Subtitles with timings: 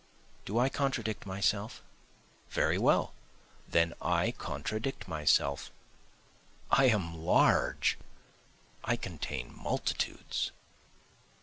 [0.45, 1.83] Do I contradict myself?
[2.49, 3.13] Very well
[3.67, 5.69] then I contradict myself,
[6.71, 7.99] (I am large,
[8.83, 10.49] I contain multitudes.)